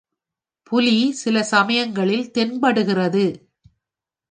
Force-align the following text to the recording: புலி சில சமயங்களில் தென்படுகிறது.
புலி 0.71 1.11
சில 1.11 1.43
சமயங்களில் 1.43 2.31
தென்படுகிறது. 2.31 3.25